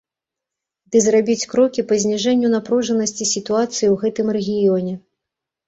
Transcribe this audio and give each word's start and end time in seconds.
Ды 0.95 1.01
зрабіць 1.07 1.49
крокі 1.51 1.85
па 1.91 1.99
зніжэнню 2.05 2.47
напружанасці 2.55 3.29
сітуацыі 3.35 3.87
ў 3.93 4.01
гэтым 4.07 4.27
рэгіёне. 4.41 4.93